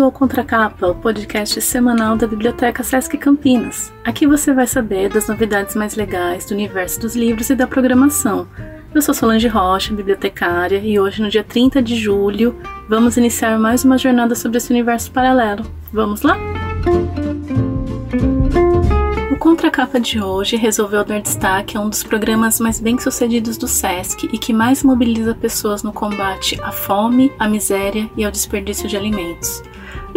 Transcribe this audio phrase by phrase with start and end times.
[0.00, 3.92] Bem-vindo ao Contracapa, o podcast semanal da Biblioteca Sesc Campinas.
[4.02, 8.48] Aqui você vai saber das novidades mais legais do universo dos livros e da programação.
[8.94, 13.84] Eu sou Solange Rocha, bibliotecária, e hoje, no dia 30 de julho, vamos iniciar mais
[13.84, 15.66] uma jornada sobre esse universo paralelo.
[15.92, 16.38] Vamos lá?
[19.30, 24.30] O Contracapa de hoje resolveu dar destaque a um dos programas mais bem-sucedidos do SESC
[24.32, 28.96] e que mais mobiliza pessoas no combate à fome, à miséria e ao desperdício de
[28.96, 29.62] alimentos.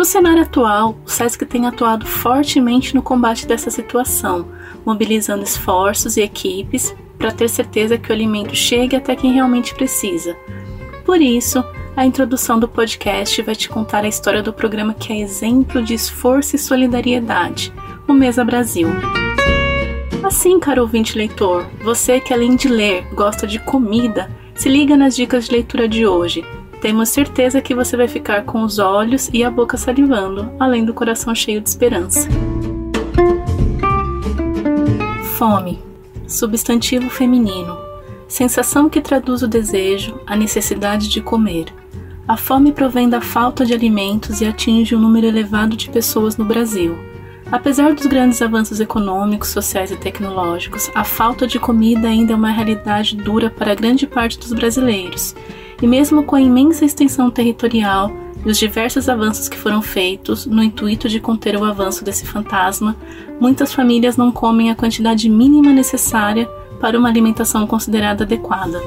[0.04, 4.50] No cenário atual, o SESC tem atuado fortemente no combate dessa situação,
[4.86, 10.36] mobilizando esforços e equipes para ter certeza que o alimento chegue até quem realmente precisa.
[11.06, 11.64] Por isso,
[11.96, 15.94] a introdução do podcast vai te contar a história do programa que é exemplo de
[15.94, 17.72] esforço e solidariedade,
[18.06, 18.90] o Mesa Brasil.
[20.22, 25.16] Assim, caro ouvinte leitor, você que além de ler gosta de comida, se liga nas
[25.16, 26.44] dicas de leitura de hoje.
[26.84, 30.94] Temos certeza que você vai ficar com os olhos e a boca salivando, além do
[30.94, 32.28] coração cheio de esperança.
[35.38, 35.80] Fome.
[36.28, 37.78] Substantivo feminino.
[38.28, 41.68] Sensação que traduz o desejo, a necessidade de comer.
[42.28, 46.44] A fome provém da falta de alimentos e atinge um número elevado de pessoas no
[46.44, 46.98] Brasil.
[47.50, 52.52] Apesar dos grandes avanços econômicos, sociais e tecnológicos, a falta de comida ainda é uma
[52.52, 55.34] realidade dura para grande parte dos brasileiros.
[55.84, 58.10] E mesmo com a imensa extensão territorial
[58.46, 62.96] e os diversos avanços que foram feitos no intuito de conter o avanço desse fantasma,
[63.38, 68.80] muitas famílias não comem a quantidade mínima necessária para uma alimentação considerada adequada.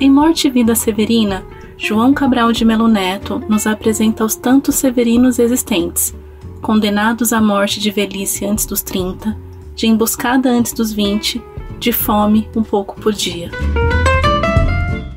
[0.00, 1.44] Em Morte e Vida Severina,
[1.76, 6.14] João Cabral de Melo Neto nos apresenta os tantos severinos existentes,
[6.62, 9.36] condenados à morte de velhice antes dos 30,
[9.74, 11.42] de emboscada antes dos 20,
[11.78, 13.50] de fome um pouco por dia.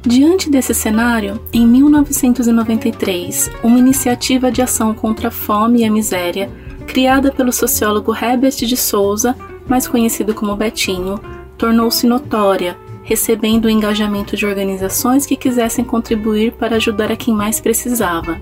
[0.05, 6.47] Diante desse cenário, em 1993, uma iniciativa de ação contra a fome e a miséria,
[6.85, 9.35] criada pelo sociólogo Herbert de Souza,
[9.67, 11.19] mais conhecido como Betinho,
[11.57, 17.59] tornou-se notória, recebendo o engajamento de organizações que quisessem contribuir para ajudar a quem mais
[17.59, 18.39] precisava.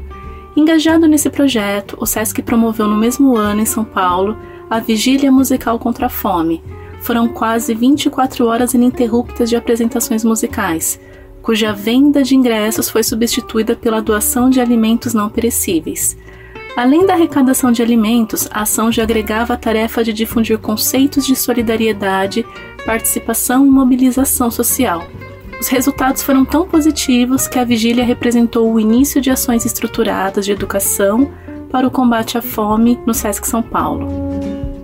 [0.58, 4.38] Engajado nesse projeto, o SESC promoveu no mesmo ano em São Paulo
[4.70, 6.62] a Vigília Musical contra a Fome.
[7.00, 11.00] Foram quase 24 horas ininterruptas de apresentações musicais,
[11.44, 16.18] cuja venda de ingressos foi substituída pela doação de alimentos não perecíveis.
[16.76, 21.36] Além da arrecadação de alimentos, a ação já agregava a tarefa de difundir conceitos de
[21.36, 22.44] solidariedade,
[22.86, 25.06] participação e mobilização social.
[25.60, 30.52] Os resultados foram tão positivos que a vigília representou o início de ações estruturadas de
[30.52, 31.30] educação
[31.70, 34.33] para o combate à fome no SESC São Paulo.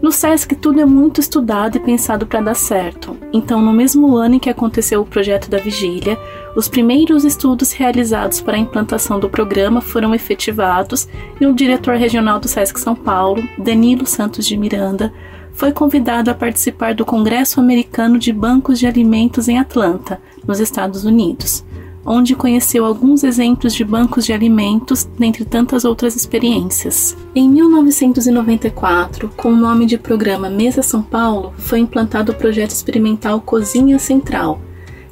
[0.01, 3.17] No SESC, tudo é muito estudado e pensado para dar certo.
[3.33, 6.17] Então, no mesmo ano em que aconteceu o projeto da vigília,
[6.55, 11.07] os primeiros estudos realizados para a implantação do programa foram efetivados
[11.41, 15.13] e o diretor regional do SESC São Paulo, Danilo Santos de Miranda,
[15.51, 21.03] foi convidado a participar do Congresso Americano de Bancos de Alimentos em Atlanta, nos Estados
[21.03, 21.65] Unidos,
[22.05, 27.15] onde conheceu alguns exemplos de bancos de alimentos, dentre tantas outras experiências.
[27.35, 33.41] Em 1994, com o nome de programa Mesa São Paulo, foi implantado o projeto experimental
[33.41, 34.61] Cozinha Central,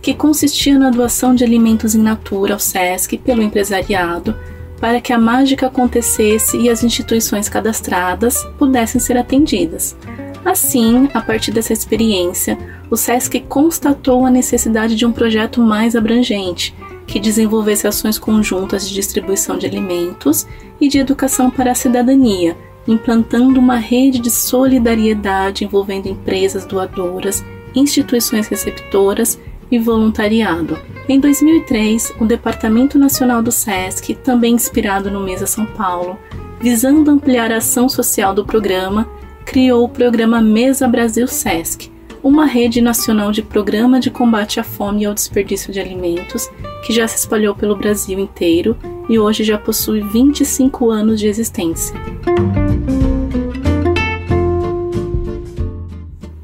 [0.02, 4.36] que consistia na doação de alimentos in natura ao SESC pelo empresariado,
[4.80, 9.98] para que a mágica acontecesse e as instituições cadastradas pudessem ser atendidas.
[10.46, 12.58] Assim, a partir dessa experiência,
[12.90, 16.74] o SESC constatou a necessidade de um projeto mais abrangente,
[17.06, 20.46] que desenvolvesse ações conjuntas de distribuição de alimentos
[20.80, 27.44] e de educação para a cidadania, implantando uma rede de solidariedade envolvendo empresas doadoras,
[27.76, 29.40] instituições receptoras
[29.70, 30.78] e voluntariado.
[31.10, 36.18] Em 2003, o Departamento Nacional do SESC, também inspirado no Mesa São Paulo,
[36.60, 39.10] visando ampliar a ação social do programa,
[39.46, 41.92] criou o programa Mesa Brasil SESC,
[42.28, 46.50] uma rede nacional de programa de combate à fome e ao desperdício de alimentos
[46.86, 48.78] que já se espalhou pelo Brasil inteiro
[49.08, 51.96] e hoje já possui 25 anos de existência.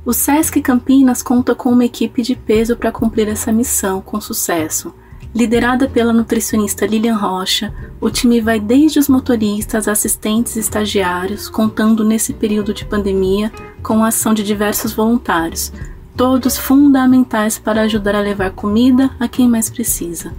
[0.06, 4.94] O SESC Campinas conta com uma equipe de peso para cumprir essa missão com sucesso.
[5.34, 12.04] Liderada pela nutricionista Lilian Rocha, o time vai desde os motoristas, assistentes e estagiários, contando
[12.04, 13.52] nesse período de pandemia
[13.82, 15.74] com a ação de diversos voluntários,
[16.16, 20.32] todos fundamentais para ajudar a levar comida a quem mais precisa.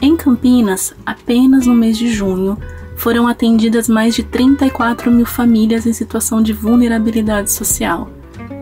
[0.00, 2.56] Em Campinas, apenas no mês de junho,
[2.96, 8.08] foram atendidas mais de 34 mil famílias em situação de vulnerabilidade social.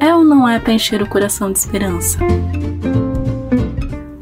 [0.00, 2.18] É ou não é para encher o coração de esperança?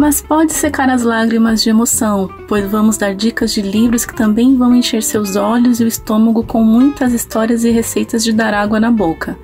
[0.05, 4.55] Mas pode secar as lágrimas de emoção, pois vamos dar dicas de livros que também
[4.55, 8.79] vão encher seus olhos e o estômago com muitas histórias e receitas de dar água
[8.79, 9.35] na boca.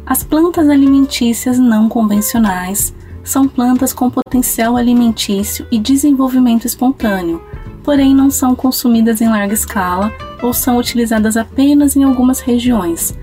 [0.06, 7.42] As plantas alimentícias não convencionais são plantas com potencial alimentício e desenvolvimento espontâneo,
[7.84, 10.12] porém não são consumidas em larga escala
[10.42, 13.18] ou são utilizadas apenas em algumas regiões.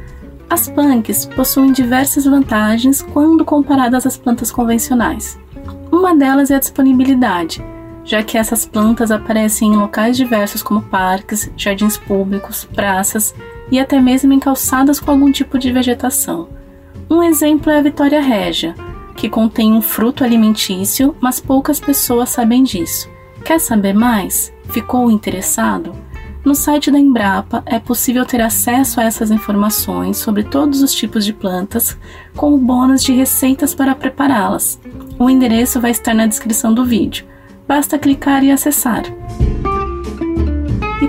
[0.48, 5.38] As punks possuem diversas vantagens quando comparadas às plantas convencionais.
[5.92, 7.62] Uma delas é a disponibilidade,
[8.04, 13.34] já que essas plantas aparecem em locais diversos como parques, jardins públicos, praças
[13.70, 16.59] e até mesmo em calçadas com algum tipo de vegetação.
[17.10, 18.72] Um exemplo é a Vitória Régia,
[19.16, 23.10] que contém um fruto alimentício, mas poucas pessoas sabem disso.
[23.44, 24.52] Quer saber mais?
[24.68, 25.92] Ficou interessado?
[26.44, 31.24] No site da Embrapa é possível ter acesso a essas informações sobre todos os tipos
[31.24, 31.98] de plantas,
[32.36, 34.80] com o bônus de receitas para prepará-las.
[35.18, 37.26] O endereço vai estar na descrição do vídeo.
[37.66, 39.02] Basta clicar e acessar.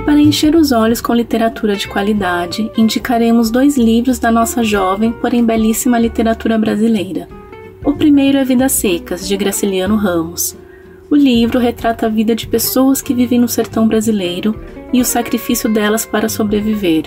[0.06, 5.46] Para encher os olhos com literatura de qualidade, indicaremos dois livros da nossa jovem, porém
[5.46, 7.28] belíssima literatura brasileira.
[7.86, 10.58] O primeiro é Vidas Secas, de Graciliano Ramos.
[11.10, 14.56] O livro retrata a vida de pessoas que vivem no sertão brasileiro
[14.92, 17.04] e o sacrifício delas para sobreviver.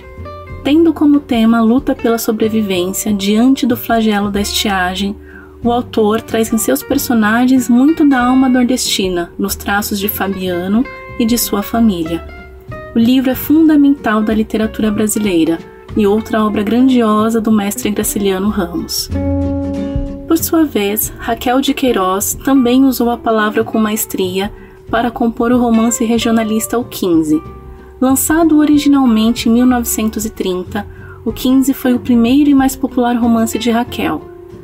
[0.62, 5.16] Tendo como tema a luta pela sobrevivência diante do flagelo da estiagem,
[5.62, 10.84] o autor traz em seus personagens muito da alma nordestina, nos traços de Fabiano
[11.18, 12.33] e de sua família.
[12.94, 15.58] O livro é fundamental da literatura brasileira
[15.96, 19.10] e outra obra grandiosa do mestre Graciliano Ramos.
[20.28, 24.52] Por sua vez, Raquel de Queiroz também usou a palavra com maestria
[24.88, 27.42] para compor o romance regionalista O 15.
[28.00, 30.86] Lançado originalmente em 1930,
[31.24, 34.22] O 15 foi o primeiro e mais popular romance de Raquel.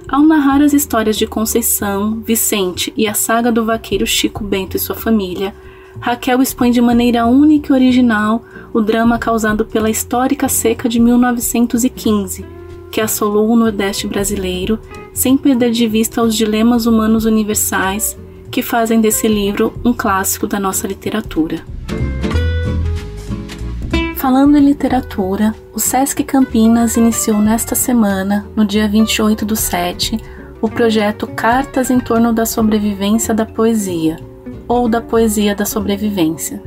[0.08, 4.80] Ao narrar as histórias de Conceição, Vicente e a saga do vaqueiro Chico Bento e
[4.80, 5.52] sua família,
[5.98, 12.44] Raquel expõe de maneira única e original o drama causado pela histórica seca de 1915,
[12.90, 14.78] que assolou o Nordeste brasileiro,
[15.12, 18.16] sem perder de vista os dilemas humanos universais
[18.50, 21.64] que fazem desse livro um clássico da nossa literatura.
[24.16, 30.18] Falando em literatura, o Sesc Campinas iniciou nesta semana, no dia 28 do 7,
[30.60, 34.18] o projeto Cartas em torno da sobrevivência da poesia,
[34.70, 36.62] ou da poesia da sobrevivência.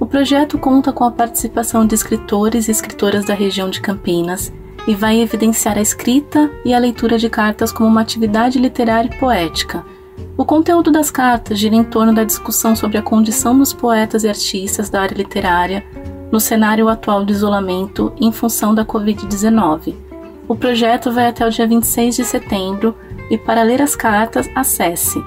[0.00, 4.50] O projeto conta com a participação de escritores e escritoras da região de Campinas
[4.88, 9.18] e vai evidenciar a escrita e a leitura de cartas como uma atividade literária e
[9.18, 9.84] poética.
[10.34, 14.28] O conteúdo das cartas gira em torno da discussão sobre a condição dos poetas e
[14.30, 15.84] artistas da área literária
[16.32, 19.94] no cenário atual de isolamento em função da Covid-19.
[20.48, 22.96] O projeto vai até o dia 26 de setembro
[23.30, 25.22] e para ler as cartas, acesse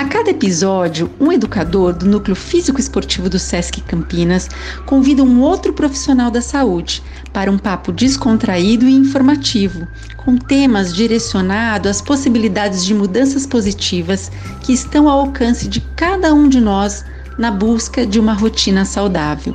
[0.00, 4.48] A cada episódio, um educador do Núcleo Físico Esportivo do SESC Campinas
[4.86, 7.02] convida um outro profissional da saúde
[7.34, 14.72] para um papo descontraído e informativo, com temas direcionados às possibilidades de mudanças positivas que
[14.72, 17.04] estão ao alcance de cada um de nós
[17.36, 19.54] na busca de uma rotina saudável.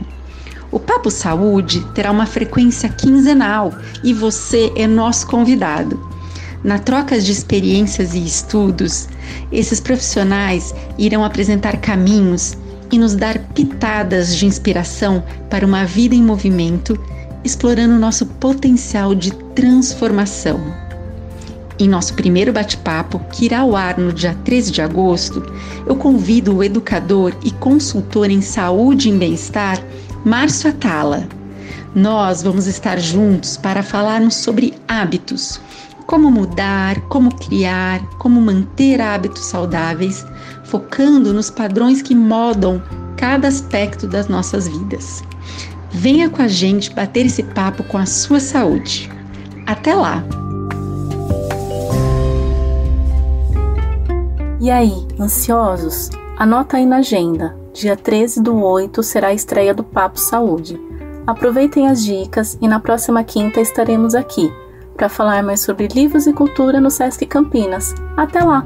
[0.70, 3.74] O Papo Saúde terá uma frequência quinzenal
[4.04, 6.15] e você é nosso convidado.
[6.66, 9.08] Na troca de experiências e estudos,
[9.52, 12.58] esses profissionais irão apresentar caminhos
[12.92, 17.00] e nos dar pitadas de inspiração para uma vida em movimento,
[17.44, 20.60] explorando nosso potencial de transformação.
[21.78, 25.46] Em nosso primeiro bate-papo, que irá ao ar no dia 13 de agosto,
[25.86, 29.80] eu convido o educador e consultor em saúde e bem-estar,
[30.26, 31.28] Márcio Atala.
[31.96, 35.62] Nós vamos estar juntos para falarmos sobre hábitos,
[36.06, 40.26] como mudar, como criar, como manter hábitos saudáveis,
[40.66, 42.84] focando nos padrões que modam
[43.16, 45.24] cada aspecto das nossas vidas.
[45.90, 49.10] Venha com a gente bater esse papo com a sua saúde.
[49.66, 50.22] Até lá!
[54.60, 56.10] E aí, ansiosos?
[56.38, 57.56] Anota aí na agenda.
[57.74, 60.78] Dia 13 do 8 será a estreia do Papo Saúde.
[61.28, 64.52] Aproveitem as dicas e na próxima quinta estaremos aqui
[64.96, 67.94] para falar mais sobre livros e cultura no Sesc Campinas.
[68.16, 68.66] Até lá!